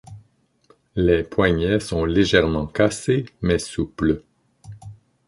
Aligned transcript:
Les 0.95 1.21
poignets 1.23 1.79
sont 1.79 2.05
légèrement 2.05 2.65
cassés 2.65 3.27
mais 3.43 3.59
souples. 3.59 4.23